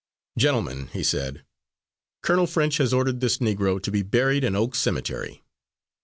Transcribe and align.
"Gentlemen," 0.35 0.87
he 0.93 1.03
said, 1.03 1.45
"Colonel 2.23 2.47
French 2.47 2.77
has 2.77 2.91
ordered 2.91 3.19
this 3.19 3.37
Negro 3.37 3.79
to 3.79 3.91
be 3.91 4.01
buried 4.01 4.43
in 4.43 4.55
Oak 4.55 4.73
Cemetery. 4.73 5.43